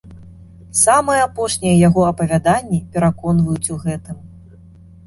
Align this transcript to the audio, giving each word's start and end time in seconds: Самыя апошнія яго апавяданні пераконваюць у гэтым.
Самыя 0.83 1.19
апошнія 1.27 1.75
яго 1.87 2.01
апавяданні 2.11 2.79
пераконваюць 2.97 3.65
у 3.79 3.81
гэтым. 3.87 4.17